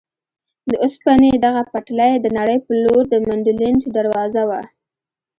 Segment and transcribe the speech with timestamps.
[0.69, 4.61] د اوسپنې دغه پټلۍ د نړۍ په لور د منډلینډ دروازه وه.